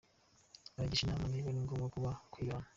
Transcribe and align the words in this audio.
Aragisha 0.77 1.03
inama, 1.05 1.25
niba 1.27 1.47
agomba 1.51 1.85
kujya 2.31 2.31
kwibana?. 2.33 2.67